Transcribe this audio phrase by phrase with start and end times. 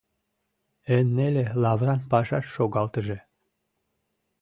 [0.95, 3.17] «Эн неле, лавран пашаш шогалтыже...»